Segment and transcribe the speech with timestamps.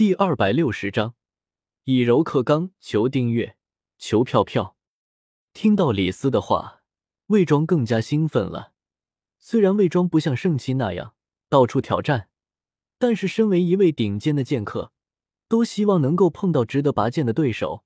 [0.00, 1.14] 第二百六十章，
[1.84, 2.70] 以柔克刚。
[2.80, 3.58] 求订阅，
[3.98, 4.78] 求票票。
[5.52, 6.80] 听到李斯的话，
[7.26, 8.72] 魏庄更加兴奋了。
[9.38, 11.12] 虽然魏庄不像圣骑那样
[11.50, 12.30] 到处挑战，
[12.96, 14.90] 但是身为一位顶尖的剑客，
[15.48, 17.84] 都希望能够碰到值得拔剑的对手。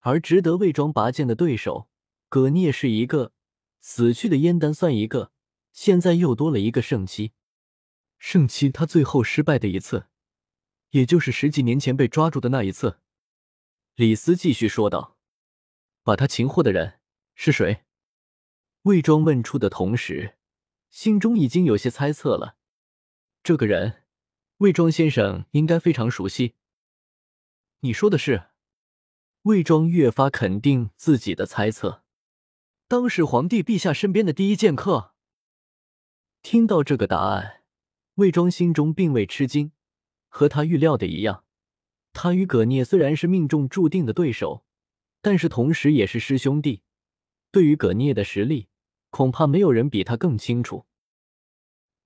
[0.00, 1.88] 而值得魏庄拔剑的对手，
[2.28, 3.32] 葛聂是一个，
[3.80, 5.32] 死去的燕丹算一个，
[5.72, 7.32] 现在又多了一个圣骑。
[8.18, 10.08] 圣骑他最后失败的一次。
[10.90, 12.98] 也就是十几年前被抓住的那一次，
[13.94, 15.16] 李斯继续说道
[16.02, 17.00] ：“把他擒获的人
[17.34, 17.84] 是谁？”
[18.82, 20.36] 魏庄问出的同时，
[20.90, 22.56] 心中已经有些猜测了。
[23.42, 24.04] 这个人，
[24.58, 26.54] 魏庄先生应该非常熟悉。
[27.80, 28.50] 你说的是？
[29.42, 32.04] 魏庄越发肯定自己的猜测。
[32.88, 35.14] 当时皇帝陛下身边的第一剑客。
[36.42, 37.62] 听到这个答案，
[38.14, 39.72] 魏庄心中并未吃惊。
[40.36, 41.44] 和他预料的一样，
[42.12, 44.66] 他与葛聂虽然是命中注定的对手，
[45.22, 46.82] 但是同时也是师兄弟。
[47.50, 48.68] 对于葛聂的实力，
[49.08, 50.84] 恐怕没有人比他更清楚。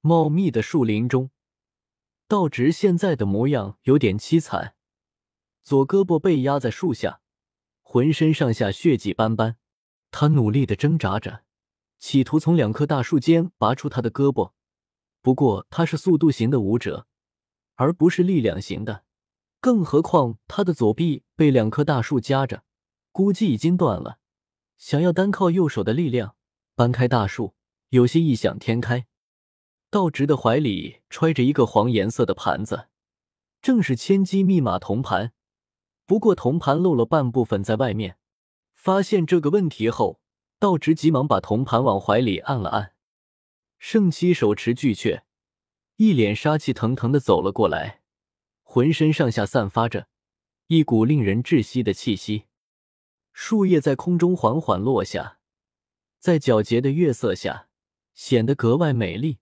[0.00, 1.32] 茂密的树林中，
[2.28, 4.76] 道直现在的模样有点凄惨，
[5.64, 7.22] 左胳膊被压在树下，
[7.82, 9.56] 浑身上下血迹斑斑。
[10.12, 11.42] 他努力的挣扎着，
[11.98, 14.52] 企图从两棵大树间拔出他的胳膊。
[15.20, 17.08] 不过他是速度型的武者。
[17.80, 19.04] 而不是力量型的，
[19.58, 22.62] 更何况他的左臂被两棵大树夹着，
[23.10, 24.18] 估计已经断了。
[24.76, 26.36] 想要单靠右手的力量
[26.74, 27.54] 搬开大树，
[27.88, 29.06] 有些异想天开。
[29.88, 32.88] 道直的怀里揣着一个黄颜色的盘子，
[33.62, 35.32] 正是千机密码铜盘，
[36.04, 38.18] 不过铜盘漏了半部分在外面。
[38.74, 40.20] 发现这个问题后，
[40.58, 42.92] 道直急忙把铜盘往怀里按了按。
[43.78, 45.22] 圣七手持巨阙。
[46.00, 48.00] 一脸杀气腾腾的走了过来，
[48.62, 50.08] 浑身上下散发着
[50.68, 52.46] 一股令人窒息的气息。
[53.34, 55.40] 树叶在空中缓缓落下，
[56.18, 57.68] 在皎洁的月色下
[58.14, 59.40] 显得格外美丽，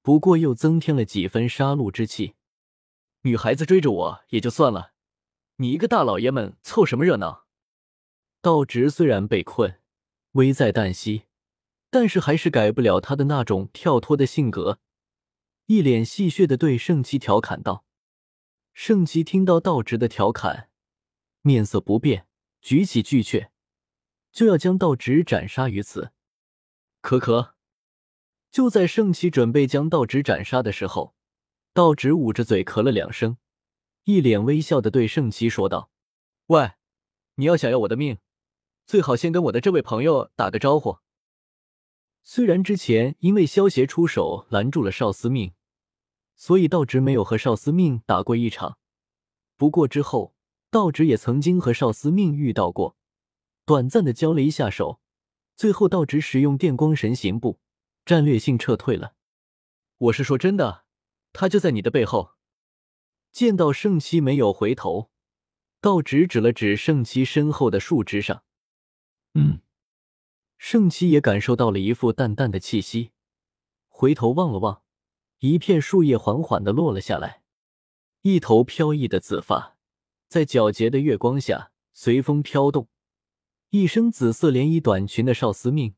[0.00, 2.36] 不过又增添了几分杀戮之气。
[3.22, 4.92] 女孩子追着我也就算了，
[5.56, 7.46] 你一个大老爷们凑什么热闹？
[8.40, 9.80] 道直虽然被困，
[10.34, 11.24] 危在旦夕，
[11.90, 14.78] 但是还是改不了他的那种跳脱的性格。
[15.70, 17.84] 一脸戏谑的对圣骑调侃道
[18.74, 20.68] ：“圣骑听到道直的调侃，
[21.42, 22.26] 面色不变，
[22.60, 23.50] 举起巨阙，
[24.32, 26.10] 就要将道直斩杀于此。”
[27.00, 27.54] 可可，
[28.50, 31.14] 就在圣骑准备将道直斩杀的时候，
[31.72, 33.36] 道直捂着嘴咳了两声，
[34.02, 35.92] 一脸微笑的对圣骑说道
[36.50, 36.72] ：“喂，
[37.36, 38.18] 你要想要我的命，
[38.84, 40.98] 最好先跟我的这位朋友打个招呼。”
[42.24, 45.54] 虽然之前因为萧协出手拦住了少司命。
[46.40, 48.78] 所以道直没有和少司命打过一场，
[49.58, 50.34] 不过之后
[50.70, 52.96] 道直也曾经和少司命遇到过，
[53.66, 55.02] 短暂的交了一下手，
[55.54, 57.60] 最后道直使用电光神行步，
[58.06, 59.12] 战略性撤退了。
[59.98, 60.86] 我是说真的，
[61.34, 62.30] 他就在你的背后。
[63.30, 65.10] 见到圣七没有回头，
[65.82, 68.44] 道直指了指圣七身后的树枝上。
[69.34, 69.60] 嗯，
[70.56, 73.10] 圣七也感受到了一副淡淡的气息，
[73.88, 74.82] 回头望了望。
[75.40, 77.42] 一片树叶缓缓的落了下来，
[78.22, 79.78] 一头飘逸的紫发
[80.28, 82.88] 在皎洁的月光下随风飘动。
[83.70, 85.94] 一身紫色连衣短裙的少司命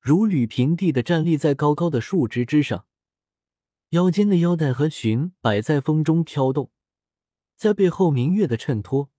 [0.00, 2.86] 如履平地的站立在高高的树枝之上，
[3.90, 6.70] 腰间的腰带和裙摆在风中飘动，
[7.56, 9.10] 在背后明月的衬托，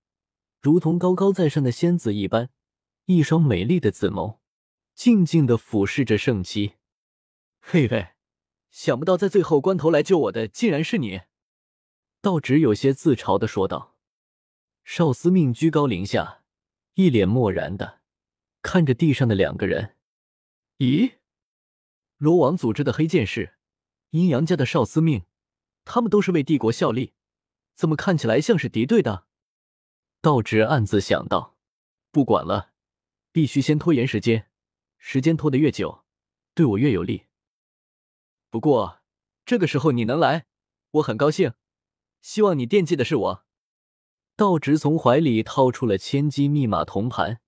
[0.59, 2.49] 如同高高在上的仙子一般。
[3.05, 4.39] 一双美丽的紫眸
[4.95, 6.73] 静静的俯视着圣姬。
[7.61, 8.14] 嘿嘿。
[8.75, 11.21] 想不到在最后关头来救我的竟然是你，
[12.19, 13.95] 道直有些自嘲的说道。
[14.83, 16.43] 少司命居高临下，
[16.95, 18.01] 一脸漠然的
[18.61, 19.95] 看着地上的两个人。
[20.79, 21.13] 咦，
[22.17, 23.55] 罗王组织的黑剑士，
[24.09, 25.23] 阴阳家的少司命，
[25.85, 27.13] 他们都是为帝国效力，
[27.75, 29.25] 怎么看起来像是敌对的？
[30.19, 31.55] 道直暗自想到。
[32.11, 32.73] 不管了，
[33.31, 34.49] 必须先拖延时间，
[34.97, 36.03] 时间拖得越久，
[36.53, 37.27] 对我越有利。
[38.55, 39.01] 不过，
[39.45, 40.45] 这个时候你能来，
[40.91, 41.55] 我很高兴。
[42.21, 43.45] 希望你惦记的是我。
[44.37, 47.41] 道直从怀里掏出了千机密码铜盘，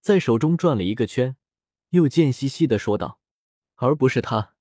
[0.00, 1.36] 在手中转了一个圈，
[1.90, 3.20] 又贱兮兮的说道
[3.76, 4.54] ：“而不是他。”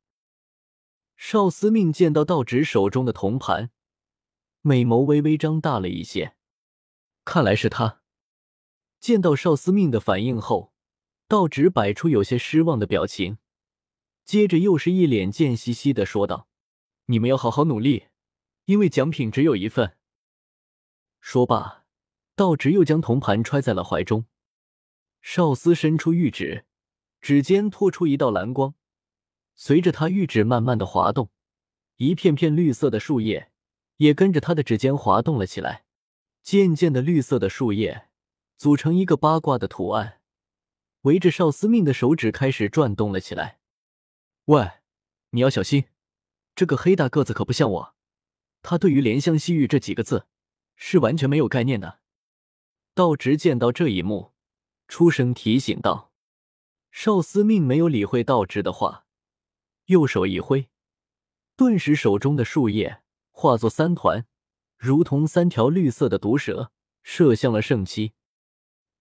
[1.16, 3.72] 少司命见到道直手中的铜盘，
[4.60, 6.36] 美眸微微张大了一些。
[7.24, 8.02] 看来是他。
[9.00, 10.74] 见到少司命的反应后，
[11.30, 13.38] 道直摆出有些失望的表情。
[14.26, 16.48] 接着又是一脸贱兮兮的说道
[17.08, 18.06] ：“你们要好好努力，
[18.66, 19.98] 因为奖品只有一份。”
[21.20, 21.86] 说罢，
[22.36, 24.26] 道直又将铜盘揣在了怀中。
[25.22, 26.66] 少司伸出玉指，
[27.22, 28.76] 指尖拖出一道蓝光，
[29.56, 31.30] 随着他玉指慢慢的滑动，
[31.98, 33.52] 一片片绿色的树叶
[33.98, 35.86] 也跟着他的指尖滑动了起来。
[36.42, 38.10] 渐渐的，绿色的树叶
[38.58, 40.20] 组成一个八卦的图案，
[41.04, 43.62] 围着少司命的手指开始转动了起来。
[44.46, 44.72] 喂，
[45.30, 45.86] 你要小心，
[46.54, 47.96] 这个黑大个子可不像我，
[48.62, 50.28] 他对于怜香惜玉这几个字
[50.76, 52.00] 是完全没有概念的。
[52.94, 54.34] 道直见到这一幕，
[54.88, 56.12] 出声提醒道
[56.92, 59.06] ：“少司命没有理会道直的话，
[59.86, 60.70] 右手一挥，
[61.56, 63.02] 顿时手中的树叶
[63.32, 64.26] 化作三团。”
[64.78, 66.70] 如同三条绿色的毒蛇
[67.04, 68.12] 射向了圣七。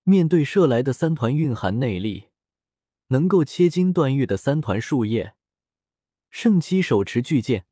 [0.04, 2.28] 面对射来的三团蕴含内力、
[3.08, 5.34] 能够切金断玉的三团树叶，
[6.30, 7.66] 圣七手持巨剑，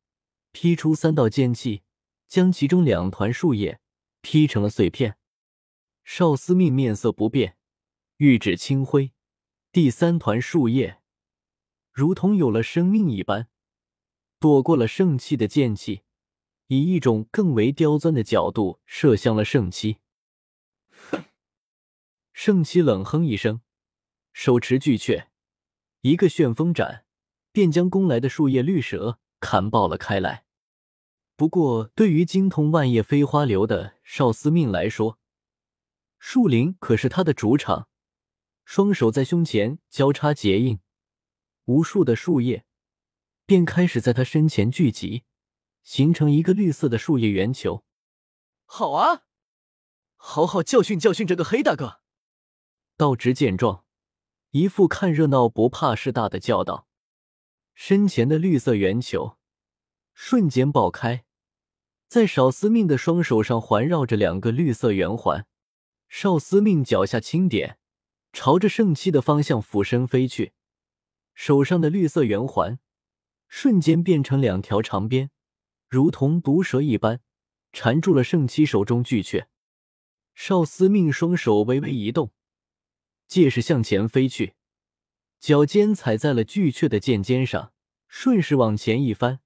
[0.53, 1.83] 劈出三道剑气，
[2.29, 3.81] 将其中两团树叶
[4.21, 5.17] 劈成了碎片。
[6.05, 7.57] 少司命面色不变，
[8.17, 9.13] 玉指轻挥，
[9.73, 11.01] 第三团树叶
[11.93, 13.49] 如同有了生命一般，
[14.39, 16.03] 躲过了圣气的剑气。
[16.73, 19.99] 以一种更为刁钻的角度射向了圣七。
[22.33, 23.61] 圣七冷哼一声，
[24.33, 25.27] 手持巨阙，
[26.01, 27.05] 一个旋风斩，
[27.53, 30.45] 便将攻来的树叶绿蛇砍爆了开来。
[31.37, 35.19] 不过，对于精通万叶飞花流的少司命来说，
[36.19, 37.89] 树林可是他的主场。
[38.65, 40.81] 双手在胸前交叉结印，
[41.65, 42.65] 无数的树叶
[43.45, 45.25] 便开始在他身前聚集。
[45.83, 47.85] 形成一个绿色的树叶圆球。
[48.67, 49.23] 好啊，
[50.15, 52.03] 好好教训教训这个黑大个。
[52.99, 53.87] 道直见状，
[54.53, 56.89] 一副看热闹不怕事大的叫道
[57.75, 59.37] ：“身前的绿色圆球
[60.13, 61.25] 瞬间爆开，
[62.09, 65.47] 在少司命的双手上环绕着两个绿色圆环。
[66.09, 67.79] 少司命脚下轻点，
[68.33, 70.53] 朝着圣器的方向俯身飞去，
[71.33, 72.81] 手上的绿色圆环
[73.47, 75.31] 瞬间变成两条长鞭。”
[75.89, 77.21] 如同毒蛇一般
[77.73, 79.47] 缠住了圣七手中巨阙，
[80.35, 82.33] 少司命双手微微一动，
[83.31, 84.55] 借势向前飞去，
[85.39, 87.73] 脚尖踩在了巨阙的剑尖上，
[88.09, 89.39] 顺势往前一翻，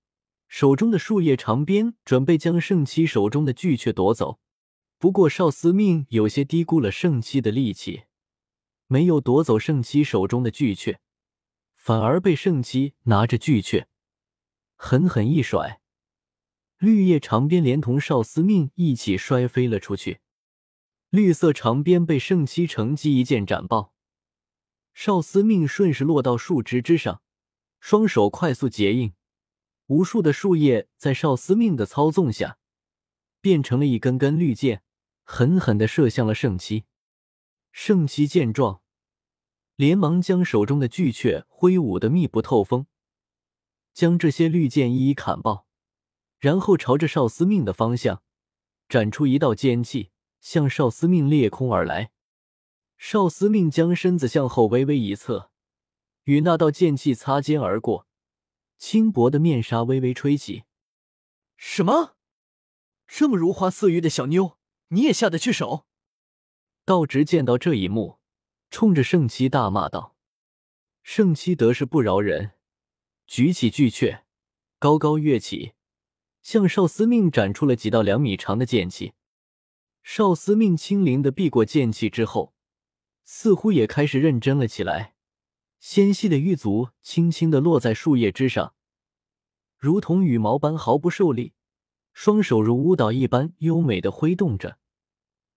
[0.48, 4.40] 手中的树叶长鞭准备将圣七手中的巨阙夺走。
[4.96, 8.04] 不过少司命有些低估了圣七的力气，
[8.86, 10.96] 没有夺走圣七手中的巨阙，
[11.76, 13.84] 反而被圣七拿着巨阙
[14.76, 15.82] 狠狠一甩。
[16.78, 20.20] 绿叶长鞭连同少司命一起摔飞了出去，
[21.14, 23.94] 绿色长鞭被圣七乘机一剑斩爆，
[24.92, 27.22] 少司命顺势落到树枝之上，
[27.78, 29.14] 双手快速结印，
[29.86, 32.58] 无数的树叶在少司命的操纵下
[33.40, 34.82] 变成了一根根绿箭，
[35.22, 36.82] 狠狠的射向了圣七。
[37.70, 38.82] 圣七见状，
[39.76, 42.88] 连忙将手中的巨阙挥舞的密不透风，
[43.92, 45.68] 将这些绿箭一一砍爆。
[46.40, 48.24] 然后朝着少司命的方向
[48.88, 50.10] 斩出一道剑气，
[50.44, 52.10] 向少司命裂空而来。
[52.98, 55.50] 少司命将身子向后微微一侧，
[56.24, 58.06] 与那道剑气擦肩而过，
[58.76, 60.64] 轻薄的面纱微微吹起。
[61.56, 62.16] 什么？
[63.06, 64.58] 这么如花似玉的小妞，
[64.88, 65.86] 你也下得去手？
[66.84, 68.18] 道直见到这一幕，
[68.68, 70.14] 冲着圣七大骂道
[71.02, 72.52] ：“圣七得势不饶人，
[73.26, 74.24] 举起巨阙，
[74.78, 75.72] 高高跃起。”
[76.42, 79.14] 向少司命斩出了几道两米长的剑气，
[80.06, 82.52] 少司命轻灵的避过剑气之后，
[83.24, 85.14] 似乎也开始认真了起来。
[85.80, 88.74] 纤细的玉足轻轻的落在树叶之上，
[89.78, 91.54] 如同羽毛般毫不受力，
[92.12, 94.78] 双手如舞蹈一般优美的挥动着，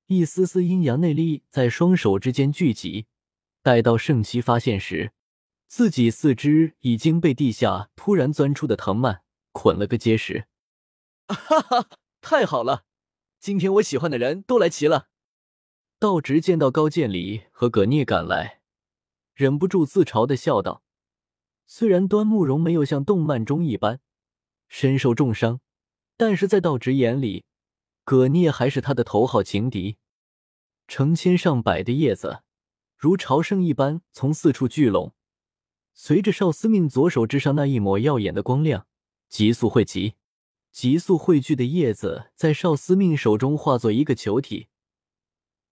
[0.05, 3.05] 一丝丝阴阳内力在双手之间聚集。
[3.61, 5.11] 待到圣七发现时，
[5.67, 10.47] 自己四肢已经被地下突然钻出的藤蔓捆了个结实。
[11.27, 11.89] 哈哈，
[12.21, 12.85] 太好了！
[13.47, 15.07] 今天我喜欢的人都来齐了。
[15.99, 18.59] 道直见到高渐离和葛聂赶来，
[19.33, 20.83] 忍不住自嘲的笑道
[21.65, 24.01] ：“虽然端木荣没有像动漫中一般
[24.67, 25.61] 身受重伤，
[26.17, 27.45] 但是在道直眼里，
[28.03, 29.95] 葛聂还是他的头号情敌。”
[30.85, 32.41] 成千上百的叶子
[32.97, 35.13] 如潮声一般从四处聚拢，
[35.93, 38.87] 随着少司命左手之上那一抹耀眼的光亮
[39.29, 40.15] 急速汇集。
[40.71, 44.67] 急速汇聚的叶子在少司命手中化作一个球体，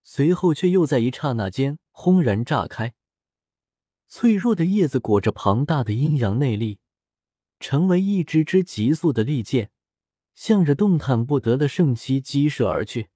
[0.03, 2.93] 随后却又在一刹那间轰然炸开。
[4.07, 6.79] 脆弱的叶子裹着庞大的阴阳内力，
[7.59, 9.71] 成为一支支急速的利剑，
[10.33, 13.09] 向着动弹不得的圣七激射而去。